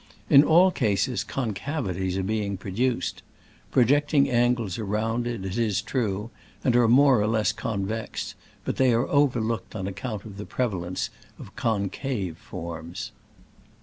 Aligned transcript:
In 0.31 0.43
all 0.43 0.71
cases 0.71 1.23
concavities 1.23 2.17
are 2.17 2.23
being 2.23 2.57
produced. 2.57 3.21
Projecting 3.69 4.31
angles 4.31 4.79
are 4.79 4.83
rounded, 4.83 5.45
it 5.45 5.59
is 5.59 5.79
true, 5.79 6.31
and 6.63 6.75
are 6.75 6.87
more 6.87 7.21
or 7.21 7.27
less 7.27 7.51
convex, 7.51 8.33
biit 8.65 8.77
they 8.77 8.93
are 8.93 9.05
overlooked 9.07 9.75
on 9.75 9.85
account 9.85 10.25
of 10.25 10.37
the 10.37 10.45
prevalence 10.47 11.11
of 11.37 11.55
con 11.55 11.87
cave 11.89 12.39
forms. 12.39 13.11